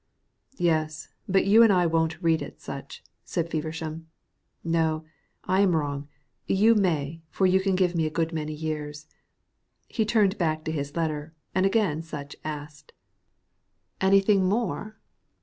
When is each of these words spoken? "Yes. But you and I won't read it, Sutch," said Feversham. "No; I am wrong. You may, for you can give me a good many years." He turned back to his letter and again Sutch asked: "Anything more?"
"Yes. 0.57 1.09
But 1.29 1.45
you 1.45 1.61
and 1.61 1.71
I 1.71 1.85
won't 1.85 2.23
read 2.23 2.41
it, 2.41 2.59
Sutch," 2.59 3.03
said 3.23 3.51
Feversham. 3.51 4.07
"No; 4.63 5.05
I 5.43 5.61
am 5.61 5.75
wrong. 5.75 6.07
You 6.47 6.73
may, 6.73 7.21
for 7.29 7.45
you 7.45 7.61
can 7.61 7.75
give 7.75 7.93
me 7.95 8.07
a 8.07 8.09
good 8.09 8.33
many 8.33 8.51
years." 8.55 9.05
He 9.87 10.03
turned 10.03 10.39
back 10.39 10.63
to 10.63 10.71
his 10.71 10.95
letter 10.95 11.35
and 11.53 11.67
again 11.67 12.01
Sutch 12.01 12.35
asked: 12.43 12.93
"Anything 14.01 14.43
more?" 14.49 14.97